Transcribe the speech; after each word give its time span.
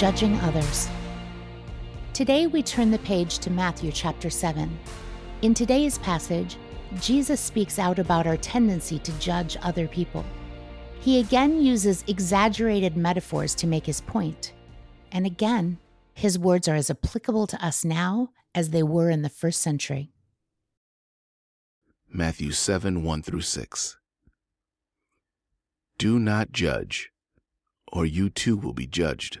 judging 0.00 0.40
others. 0.40 0.88
Today 2.14 2.46
we 2.46 2.62
turn 2.62 2.90
the 2.90 3.00
page 3.00 3.38
to 3.40 3.50
Matthew 3.50 3.92
chapter 3.92 4.30
7. 4.30 4.78
In 5.42 5.52
today's 5.52 5.98
passage, 5.98 6.56
Jesus 7.02 7.38
speaks 7.38 7.78
out 7.78 7.98
about 7.98 8.26
our 8.26 8.38
tendency 8.38 8.98
to 8.98 9.12
judge 9.18 9.58
other 9.60 9.86
people. 9.86 10.24
He 11.00 11.20
again 11.20 11.60
uses 11.60 12.02
exaggerated 12.06 12.96
metaphors 12.96 13.54
to 13.56 13.66
make 13.66 13.84
his 13.84 14.00
point. 14.00 14.54
And 15.12 15.26
again, 15.26 15.76
his 16.14 16.38
words 16.38 16.66
are 16.66 16.76
as 16.76 16.88
applicable 16.88 17.46
to 17.48 17.62
us 17.62 17.84
now 17.84 18.30
as 18.54 18.70
they 18.70 18.82
were 18.82 19.10
in 19.10 19.20
the 19.20 19.28
first 19.28 19.60
century. 19.60 20.12
Matthew 22.08 22.52
7 22.52 23.02
1 23.02 23.22
through 23.22 23.42
6. 23.42 23.98
Do 25.98 26.18
not 26.18 26.52
judge, 26.52 27.10
or 27.92 28.06
you 28.06 28.30
too 28.30 28.56
will 28.56 28.72
be 28.72 28.86
judged. 28.86 29.40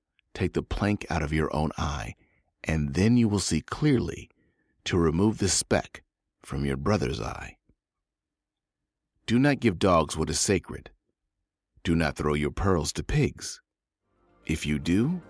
take 0.33 0.53
the 0.53 0.63
plank 0.63 1.05
out 1.09 1.21
of 1.21 1.33
your 1.33 1.53
own 1.55 1.71
eye, 1.77 2.15
and 2.63 2.93
then 2.93 3.17
you 3.17 3.27
will 3.27 3.39
see 3.39 3.61
clearly 3.61 4.29
to 4.85 4.97
remove 4.97 5.37
the 5.37 5.49
speck 5.49 6.03
from 6.41 6.65
your 6.65 6.77
brother's 6.77 7.21
eye. 7.21 7.57
Do 9.25 9.39
not 9.39 9.59
give 9.59 9.79
dogs 9.79 10.17
what 10.17 10.29
is 10.29 10.39
sacred. 10.39 10.89
Do 11.83 11.95
not 11.95 12.15
throw 12.15 12.33
your 12.33 12.51
pearls 12.51 12.91
to 12.93 13.03
pigs. 13.03 13.61
If 14.45 14.65
you 14.65 14.79
do, 14.79 15.21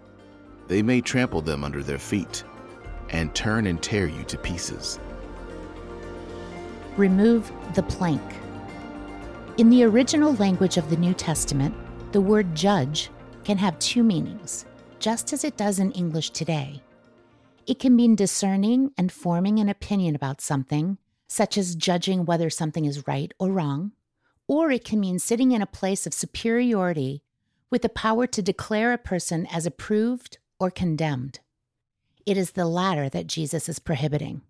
they 0.68 0.82
may 0.82 1.02
trample 1.02 1.42
them 1.42 1.64
under 1.64 1.84
their 1.84 2.00
feet 2.00 2.44
and 3.10 3.36
turn 3.36 3.68
and 3.68 3.82
tear 3.82 4.08
you 4.08 4.24
to 4.24 4.38
pieces. 4.38 5.00
Remove 6.98 7.52
the 7.74 7.84
plank. 7.84 8.22
In 9.58 9.70
the 9.70 9.84
original 9.84 10.34
language 10.36 10.78
of 10.78 10.90
the 10.90 10.98
New 10.98 11.14
Testament, 11.14 11.76
the 12.14 12.22
word 12.22 12.56
judge 12.56 13.10
can 13.44 13.58
have 13.58 13.78
two 13.80 14.04
meanings, 14.04 14.66
just 15.02 15.34
as 15.34 15.44
it 15.44 15.58
does 15.58 15.80
in 15.80 15.92
English 15.94 16.30
today. 16.30 16.80
It 17.66 17.80
can 17.80 17.96
mean 17.96 18.16
discerning 18.16 18.92
and 18.98 19.12
forming 19.12 19.58
an 19.58 19.68
opinion 19.68 20.16
about 20.16 20.42
something, 20.42 21.00
such 21.28 21.58
as 21.58 21.76
judging 21.76 22.24
whether 22.24 22.52
something 22.52 22.86
is 22.86 23.08
right 23.08 23.34
or 23.40 23.50
wrong, 23.50 23.94
or 24.48 24.70
it 24.70 24.86
can 24.86 25.00
mean 25.00 25.18
sitting 25.18 25.54
in 25.54 25.62
a 25.62 25.66
place 25.66 26.06
of 26.06 26.14
superiority 26.14 27.24
with 27.72 27.82
the 27.82 27.90
power 27.90 28.28
to 28.28 28.44
declare 28.44 28.94
a 28.94 28.98
person 29.00 29.48
as 29.52 29.66
approved 29.66 30.38
or 30.60 30.70
condemned. 30.70 31.40
It 32.26 32.38
is 32.38 32.52
the 32.52 32.68
latter 32.68 33.10
that 33.10 33.26
Jesus 33.26 33.68
is 33.68 33.80
prohibiting. 33.80 34.42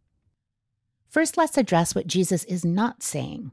First, 1.08 1.38
let's 1.38 1.58
address 1.58 1.96
what 1.96 2.08
Jesus 2.08 2.44
is 2.44 2.66
not 2.66 3.04
saying. 3.04 3.52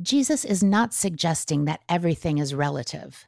Jesus 0.00 0.44
is 0.44 0.62
not 0.62 0.94
suggesting 0.94 1.64
that 1.64 1.82
everything 1.88 2.38
is 2.38 2.54
relative. 2.54 3.26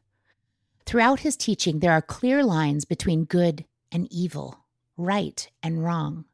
Throughout 0.91 1.20
his 1.20 1.36
teaching, 1.36 1.78
there 1.78 1.92
are 1.92 2.02
clear 2.02 2.42
lines 2.42 2.84
between 2.84 3.22
good 3.24 3.64
and 3.92 4.08
evil 4.10 4.64
right 4.96 5.48
and 5.62 5.84
wrong. 5.84 6.24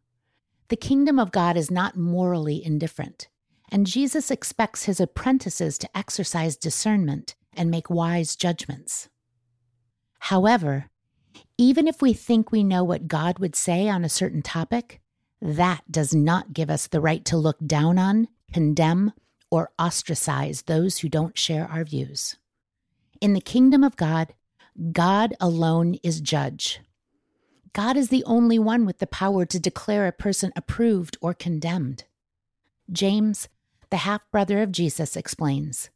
The 0.69 0.77
kingdom 0.77 1.19
of 1.19 1.31
God 1.31 1.59
is 1.59 1.71
not 1.71 1.99
morally 1.99 2.65
indifferent, 2.65 3.28
and 3.71 3.87
Jesus 3.87 4.31
expects 4.31 4.84
his 4.84 4.99
apprentices 4.99 5.77
to 5.77 5.94
exercise 5.94 6.56
discernment 6.56 7.34
and 7.53 7.71
make 7.71 7.91
wise 7.91 8.34
judgments. 8.34 9.11
However, 10.21 10.87
even 11.59 11.87
if 11.87 12.00
we 12.00 12.15
think 12.15 12.50
we 12.50 12.65
know 12.65 12.83
what 12.83 13.09
God 13.09 13.38
would 13.38 13.55
say 13.55 13.91
on 13.91 14.06
a 14.06 14.09
certain 14.09 14.41
topic, 14.41 15.03
that 15.38 15.83
does 15.91 16.15
not 16.15 16.55
give 16.55 16.71
us 16.71 16.87
the 16.87 17.03
right 17.03 17.27
to 17.27 17.37
look 17.37 17.59
down 17.67 17.99
on, 17.99 18.27
condemn, 18.55 19.12
or 19.50 19.69
ostracize 19.78 20.62
those 20.62 21.00
who 21.00 21.11
don't 21.11 21.37
share 21.37 21.69
our 21.71 21.84
views. 21.84 22.37
In 23.21 23.34
the 23.34 23.43
kingdom 23.43 23.84
of 23.84 23.97
God, 23.97 24.33
God 24.92 25.34
alone 25.41 25.94
is 26.03 26.20
judge. 26.20 26.81
God 27.72 27.97
is 27.97 28.09
the 28.09 28.25
only 28.25 28.59
one 28.59 28.84
with 28.84 28.98
the 28.98 29.06
power 29.06 29.47
to 29.47 29.60
declare 29.60 30.06
a 30.06 30.12
person 30.12 30.53
approved 30.54 31.16
or 31.20 31.32
condemned. 31.32 32.04
James, 32.91 33.48
the 33.91 33.98
half 33.98 34.31
brother 34.31 34.62
of 34.62 34.72
Jesus, 34.72 35.16
explains 35.16 35.91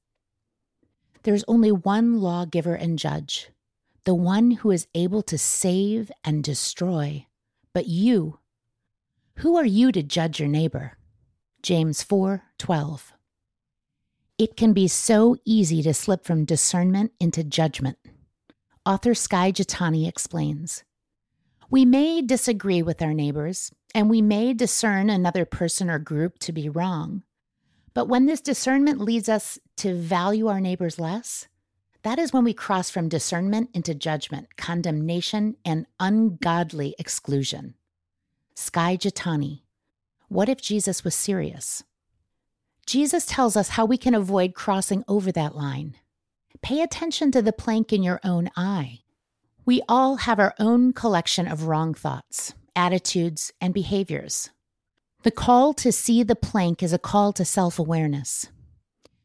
There 1.22 1.34
is 1.34 1.44
only 1.46 1.70
one 1.70 2.20
lawgiver 2.20 2.74
and 2.74 2.98
judge, 2.98 3.50
the 4.04 4.14
one 4.14 4.52
who 4.52 4.70
is 4.70 4.88
able 4.94 5.22
to 5.22 5.36
save 5.36 6.10
and 6.24 6.42
destroy. 6.42 7.26
But 7.72 7.86
you, 7.86 8.38
who 9.36 9.56
are 9.56 9.64
you 9.64 9.92
to 9.92 10.02
judge 10.02 10.40
your 10.40 10.48
neighbor? 10.48 10.96
James 11.62 12.02
4 12.02 12.42
12. 12.58 13.12
It 14.38 14.56
can 14.56 14.72
be 14.72 14.88
so 14.88 15.36
easy 15.44 15.82
to 15.82 15.92
slip 15.92 16.24
from 16.24 16.46
discernment 16.46 17.12
into 17.20 17.44
judgment. 17.44 17.98
Author 18.86 19.12
Skye 19.12 19.52
Jethani 19.52 20.08
explains 20.08 20.84
we 21.68 21.84
may 21.84 22.22
disagree 22.22 22.82
with 22.82 23.02
our 23.02 23.12
neighbors, 23.12 23.70
and 23.94 24.08
we 24.08 24.22
may 24.22 24.54
discern 24.54 25.10
another 25.10 25.44
person 25.44 25.90
or 25.90 25.98
group 25.98 26.38
to 26.40 26.52
be 26.52 26.68
wrong. 26.68 27.22
But 27.94 28.08
when 28.08 28.26
this 28.26 28.40
discernment 28.40 29.00
leads 29.00 29.28
us 29.28 29.58
to 29.76 29.94
value 29.94 30.48
our 30.48 30.60
neighbors 30.60 30.98
less, 30.98 31.46
that 32.02 32.18
is 32.18 32.32
when 32.32 32.42
we 32.42 32.54
cross 32.54 32.88
from 32.88 33.08
discernment 33.08 33.68
into 33.74 33.94
judgment, 33.94 34.56
condemnation, 34.56 35.56
and 35.64 35.86
ungodly 36.00 36.96
exclusion. 36.98 37.74
Skye 38.56 38.96
Jethani. 38.96 39.60
What 40.28 40.48
if 40.48 40.60
Jesus 40.60 41.04
was 41.04 41.14
serious? 41.14 41.84
Jesus 42.86 43.26
tells 43.26 43.56
us 43.56 43.70
how 43.70 43.84
we 43.84 43.98
can 43.98 44.14
avoid 44.14 44.54
crossing 44.54 45.04
over 45.06 45.30
that 45.32 45.54
line. 45.54 45.96
Pay 46.62 46.82
attention 46.82 47.32
to 47.32 47.42
the 47.42 47.52
plank 47.52 47.92
in 47.92 48.02
your 48.02 48.20
own 48.22 48.50
eye. 48.56 49.00
We 49.64 49.82
all 49.88 50.16
have 50.16 50.38
our 50.38 50.54
own 50.58 50.92
collection 50.92 51.48
of 51.48 51.64
wrong 51.64 51.94
thoughts, 51.94 52.54
attitudes, 52.76 53.52
and 53.60 53.72
behaviors. 53.72 54.50
The 55.22 55.30
call 55.30 55.72
to 55.74 55.92
see 55.92 56.22
the 56.22 56.36
plank 56.36 56.82
is 56.82 56.92
a 56.92 56.98
call 56.98 57.32
to 57.34 57.44
self 57.44 57.78
awareness, 57.78 58.48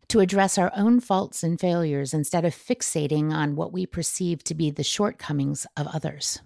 to 0.07 0.19
address 0.19 0.57
our 0.57 0.71
own 0.75 0.99
faults 0.99 1.43
and 1.43 1.59
failures 1.59 2.13
instead 2.13 2.45
of 2.45 2.55
fixating 2.55 3.31
on 3.31 3.55
what 3.55 3.73
we 3.73 3.85
perceive 3.85 4.43
to 4.45 4.55
be 4.55 4.71
the 4.71 4.83
shortcomings 4.83 5.67
of 5.75 5.87
others. 5.87 6.41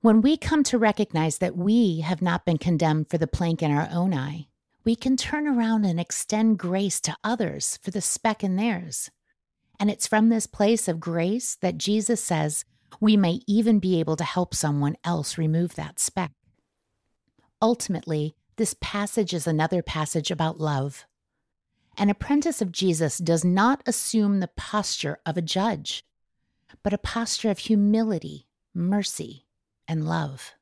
When 0.00 0.20
we 0.20 0.36
come 0.36 0.62
to 0.64 0.78
recognize 0.78 1.38
that 1.38 1.56
we 1.56 2.00
have 2.00 2.22
not 2.22 2.44
been 2.44 2.58
condemned 2.58 3.10
for 3.10 3.18
the 3.18 3.26
plank 3.26 3.62
in 3.62 3.70
our 3.70 3.88
own 3.90 4.14
eye, 4.14 4.48
we 4.84 4.94
can 4.94 5.16
turn 5.16 5.48
around 5.48 5.84
and 5.84 5.98
extend 5.98 6.58
grace 6.58 7.00
to 7.00 7.16
others 7.24 7.78
for 7.82 7.90
the 7.90 8.00
speck 8.00 8.44
in 8.44 8.56
theirs. 8.56 9.10
And 9.78 9.90
it's 9.90 10.06
from 10.06 10.28
this 10.28 10.46
place 10.46 10.88
of 10.88 11.00
grace 11.00 11.56
that 11.56 11.78
Jesus 11.78 12.22
says 12.22 12.64
we 13.00 13.16
may 13.16 13.40
even 13.46 13.78
be 13.78 14.00
able 14.00 14.16
to 14.16 14.24
help 14.24 14.54
someone 14.54 14.96
else 15.04 15.36
remove 15.36 15.74
that 15.74 16.00
speck. 16.00 16.32
Ultimately, 17.60 18.34
this 18.56 18.74
passage 18.80 19.34
is 19.34 19.46
another 19.46 19.82
passage 19.82 20.30
about 20.30 20.60
love. 20.60 21.06
An 21.98 22.10
apprentice 22.10 22.60
of 22.60 22.72
Jesus 22.72 23.18
does 23.18 23.44
not 23.44 23.82
assume 23.86 24.40
the 24.40 24.48
posture 24.48 25.18
of 25.24 25.36
a 25.36 25.42
judge, 25.42 26.04
but 26.82 26.92
a 26.92 26.98
posture 26.98 27.50
of 27.50 27.58
humility, 27.58 28.46
mercy, 28.74 29.46
and 29.88 30.06
love. 30.06 30.54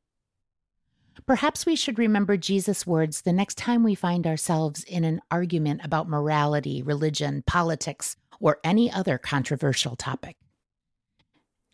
Perhaps 1.27 1.65
we 1.65 1.77
should 1.77 1.99
remember 1.99 2.37
Jesus' 2.37 2.87
words 2.87 3.23
the 3.23 3.33
next 3.33 3.57
time 3.57 3.83
we 3.83 3.95
find 3.95 4.27
ourselves 4.27 4.85
in 4.85 5.05
an 5.05 5.21
argument 5.31 5.81
about 5.85 6.09
morality, 6.09 6.83
religion, 6.83 7.43
politics, 7.47 8.17
or 8.45 8.59
any 8.63 8.93
other 8.93 9.17
controversial 9.17 9.97
topic. 9.97 10.37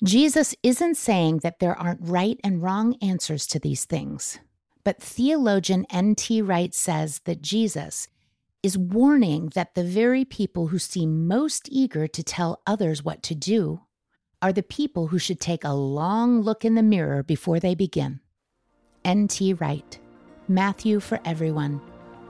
Jesus 0.04 0.54
isn't 0.62 0.94
saying 0.94 1.38
that 1.38 1.58
there 1.58 1.76
aren't 1.76 1.98
right 2.00 2.38
and 2.44 2.62
wrong 2.62 2.94
answers 3.02 3.44
to 3.48 3.58
these 3.58 3.84
things, 3.84 4.38
but 4.84 5.02
theologian 5.02 5.84
N.T. 5.90 6.40
Wright 6.40 6.72
says 6.72 7.18
that 7.24 7.42
Jesus 7.42 8.06
is 8.62 8.78
warning 8.78 9.50
that 9.54 9.74
the 9.74 9.82
very 9.82 10.24
people 10.24 10.68
who 10.68 10.78
seem 10.78 11.26
most 11.26 11.68
eager 11.72 12.06
to 12.06 12.22
tell 12.22 12.62
others 12.66 13.04
what 13.04 13.22
to 13.24 13.34
do 13.34 13.80
are 14.40 14.52
the 14.52 14.62
people 14.62 15.08
who 15.08 15.18
should 15.18 15.40
take 15.40 15.64
a 15.64 15.74
long 15.74 16.40
look 16.40 16.64
in 16.64 16.76
the 16.76 16.82
mirror 16.84 17.24
before 17.24 17.58
they 17.58 17.74
begin. 17.74 18.20
N.T. 19.04 19.54
Wright, 19.54 19.98
Matthew 20.46 21.00
for 21.00 21.18
Everyone, 21.24 21.80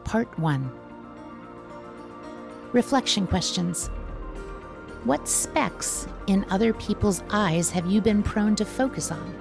Part 0.04 0.38
1. 0.38 0.72
Reflection 2.72 3.26
questions. 3.26 3.90
What 5.04 5.26
specks 5.26 6.06
in 6.26 6.44
other 6.50 6.74
people's 6.74 7.22
eyes 7.30 7.70
have 7.70 7.86
you 7.86 8.02
been 8.02 8.22
prone 8.22 8.54
to 8.56 8.66
focus 8.66 9.10
on? 9.10 9.34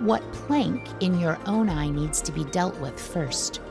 What 0.00 0.30
plank 0.32 0.86
in 1.00 1.18
your 1.18 1.38
own 1.46 1.70
eye 1.70 1.88
needs 1.88 2.20
to 2.20 2.32
be 2.32 2.44
dealt 2.44 2.78
with 2.78 3.00
first? 3.00 3.62